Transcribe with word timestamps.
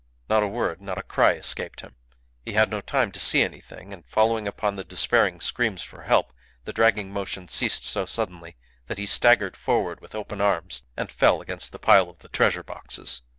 Not 0.27 0.41
a 0.41 0.47
word, 0.47 0.81
not 0.81 0.97
a 0.97 1.03
cry 1.03 1.33
escaped 1.33 1.81
him; 1.81 1.93
he 2.43 2.53
had 2.53 2.71
no 2.71 2.81
time 2.81 3.11
to 3.11 3.19
see 3.19 3.43
anything; 3.43 3.93
and 3.93 4.03
following 4.07 4.47
upon 4.47 4.75
the 4.75 4.83
despairing 4.83 5.39
screams 5.39 5.83
for 5.83 6.01
help, 6.05 6.33
the 6.65 6.73
dragging 6.73 7.11
motion 7.13 7.47
ceased 7.47 7.85
so 7.85 8.07
suddenly 8.07 8.55
that 8.87 8.97
he 8.97 9.05
staggered 9.05 9.55
forward 9.55 10.01
with 10.01 10.15
open 10.15 10.41
arms 10.41 10.81
and 10.97 11.11
fell 11.11 11.39
against 11.39 11.71
the 11.71 11.77
pile 11.77 12.09
of 12.09 12.17
the 12.17 12.29
treasure 12.29 12.63
boxes. 12.63 13.21